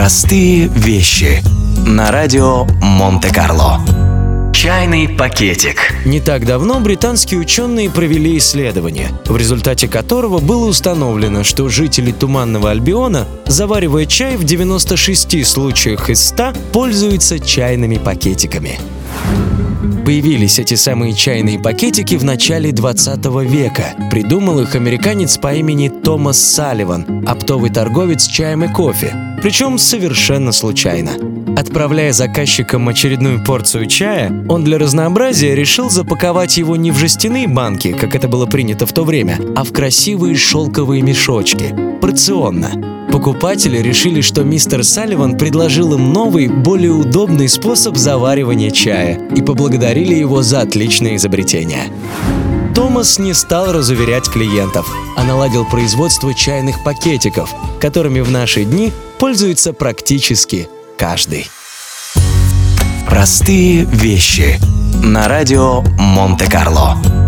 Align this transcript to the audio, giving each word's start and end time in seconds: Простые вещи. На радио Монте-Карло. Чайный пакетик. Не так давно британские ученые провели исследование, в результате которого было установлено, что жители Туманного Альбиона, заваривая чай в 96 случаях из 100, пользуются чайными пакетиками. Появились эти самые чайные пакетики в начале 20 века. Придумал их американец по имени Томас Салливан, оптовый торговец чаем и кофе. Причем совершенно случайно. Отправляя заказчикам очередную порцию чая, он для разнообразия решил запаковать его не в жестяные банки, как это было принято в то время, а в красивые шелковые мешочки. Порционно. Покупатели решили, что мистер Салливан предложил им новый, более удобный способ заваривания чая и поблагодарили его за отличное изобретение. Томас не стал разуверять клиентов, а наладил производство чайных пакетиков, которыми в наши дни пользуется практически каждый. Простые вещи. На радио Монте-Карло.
Простые 0.00 0.68
вещи. 0.68 1.42
На 1.86 2.10
радио 2.10 2.64
Монте-Карло. 2.80 3.82
Чайный 4.50 5.06
пакетик. 5.10 5.92
Не 6.06 6.20
так 6.20 6.46
давно 6.46 6.80
британские 6.80 7.38
ученые 7.38 7.90
провели 7.90 8.38
исследование, 8.38 9.08
в 9.26 9.36
результате 9.36 9.88
которого 9.88 10.38
было 10.38 10.64
установлено, 10.64 11.44
что 11.44 11.68
жители 11.68 12.12
Туманного 12.12 12.70
Альбиона, 12.70 13.26
заваривая 13.44 14.06
чай 14.06 14.38
в 14.38 14.44
96 14.44 15.46
случаях 15.46 16.08
из 16.08 16.28
100, 16.28 16.54
пользуются 16.72 17.38
чайными 17.38 17.98
пакетиками. 17.98 18.80
Появились 20.04 20.58
эти 20.58 20.74
самые 20.74 21.14
чайные 21.14 21.58
пакетики 21.58 22.14
в 22.16 22.24
начале 22.24 22.70
20 22.70 23.24
века. 23.44 23.94
Придумал 24.10 24.60
их 24.60 24.74
американец 24.74 25.38
по 25.38 25.54
имени 25.54 25.88
Томас 25.88 26.38
Салливан, 26.38 27.24
оптовый 27.26 27.70
торговец 27.70 28.26
чаем 28.26 28.64
и 28.64 28.68
кофе. 28.68 29.14
Причем 29.42 29.78
совершенно 29.78 30.52
случайно. 30.52 31.12
Отправляя 31.56 32.12
заказчикам 32.12 32.88
очередную 32.88 33.42
порцию 33.42 33.86
чая, 33.86 34.44
он 34.48 34.64
для 34.64 34.78
разнообразия 34.78 35.54
решил 35.54 35.88
запаковать 35.88 36.58
его 36.58 36.76
не 36.76 36.90
в 36.90 36.98
жестяные 36.98 37.48
банки, 37.48 37.92
как 37.92 38.14
это 38.14 38.28
было 38.28 38.44
принято 38.44 38.86
в 38.86 38.92
то 38.92 39.02
время, 39.04 39.38
а 39.56 39.64
в 39.64 39.72
красивые 39.72 40.36
шелковые 40.36 41.02
мешочки. 41.02 41.74
Порционно. 42.02 42.99
Покупатели 43.12 43.78
решили, 43.78 44.20
что 44.20 44.44
мистер 44.44 44.84
Салливан 44.84 45.36
предложил 45.36 45.94
им 45.94 46.12
новый, 46.12 46.48
более 46.48 46.92
удобный 46.92 47.48
способ 47.48 47.96
заваривания 47.96 48.70
чая 48.70 49.20
и 49.34 49.42
поблагодарили 49.42 50.14
его 50.14 50.42
за 50.42 50.60
отличное 50.60 51.16
изобретение. 51.16 51.84
Томас 52.74 53.18
не 53.18 53.34
стал 53.34 53.72
разуверять 53.72 54.28
клиентов, 54.28 54.88
а 55.16 55.24
наладил 55.24 55.64
производство 55.64 56.32
чайных 56.32 56.84
пакетиков, 56.84 57.52
которыми 57.80 58.20
в 58.20 58.30
наши 58.30 58.64
дни 58.64 58.92
пользуется 59.18 59.72
практически 59.72 60.68
каждый. 60.96 61.48
Простые 63.08 63.84
вещи. 63.84 64.60
На 65.02 65.26
радио 65.26 65.82
Монте-Карло. 65.98 67.19